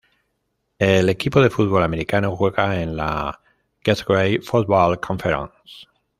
El 0.79 1.09
equipo 1.09 1.41
de 1.41 1.51
fútbol 1.51 1.83
americano 1.83 2.35
juega 2.35 2.81
en 2.81 2.95
la 2.97 3.39
Gateway 3.83 4.39
Football 4.39 4.99
Conference. 4.99 5.55